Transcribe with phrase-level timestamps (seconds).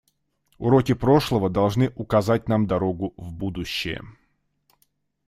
[0.57, 4.01] Уроки прошлого должны указать нам дорогу в будущее.